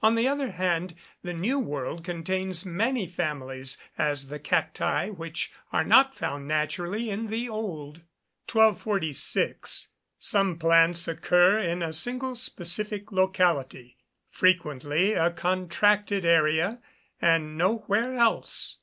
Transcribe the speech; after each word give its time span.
On 0.00 0.14
the 0.14 0.28
other 0.28 0.52
hand, 0.52 0.94
the 1.24 1.34
New 1.34 1.58
World 1.58 2.04
contains 2.04 2.64
many 2.64 3.08
families, 3.08 3.76
as 3.98 4.28
the 4.28 4.38
Cacti, 4.38 5.08
which 5.08 5.50
are 5.72 5.82
not 5.82 6.14
found 6.14 6.46
naturally 6.46 7.10
in 7.10 7.26
the 7.26 7.48
Old. 7.48 7.96
1246. 8.48 9.88
Some 10.20 10.56
plants 10.56 11.08
occur 11.08 11.58
in 11.58 11.82
a 11.82 11.92
single 11.92 12.36
specific 12.36 13.10
locality, 13.10 13.96
frequently 14.30 15.14
a 15.14 15.32
contracted 15.32 16.24
area, 16.24 16.78
and 17.20 17.58
nowhere 17.58 18.14
else. 18.14 18.76